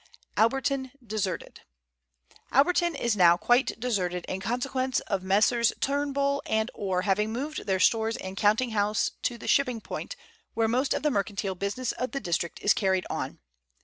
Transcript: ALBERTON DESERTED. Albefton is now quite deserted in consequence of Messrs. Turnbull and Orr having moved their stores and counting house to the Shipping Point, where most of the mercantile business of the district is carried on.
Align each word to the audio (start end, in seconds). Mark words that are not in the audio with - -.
ALBERTON 0.35 0.93
DESERTED. 1.05 1.61
Albefton 2.51 2.95
is 2.95 3.15
now 3.15 3.37
quite 3.37 3.79
deserted 3.79 4.25
in 4.25 4.41
consequence 4.41 4.99
of 5.01 5.21
Messrs. 5.21 5.71
Turnbull 5.79 6.41
and 6.47 6.71
Orr 6.73 7.03
having 7.03 7.31
moved 7.31 7.67
their 7.67 7.79
stores 7.79 8.17
and 8.17 8.35
counting 8.35 8.71
house 8.71 9.11
to 9.21 9.37
the 9.37 9.47
Shipping 9.47 9.79
Point, 9.79 10.15
where 10.55 10.67
most 10.67 10.95
of 10.95 11.03
the 11.03 11.11
mercantile 11.11 11.53
business 11.53 11.91
of 11.91 12.13
the 12.13 12.19
district 12.19 12.59
is 12.63 12.73
carried 12.73 13.05
on. 13.11 13.37